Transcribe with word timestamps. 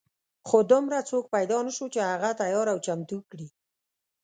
خو 0.47 0.57
دومره 0.71 0.99
څوک 1.09 1.23
پیدا 1.35 1.57
نه 1.67 1.71
شو 1.77 1.85
چې 1.93 1.99
هغه 2.09 2.29
تیار 2.41 2.67
او 2.73 2.79
چمتو 2.85 3.17
کړي. 3.31 3.47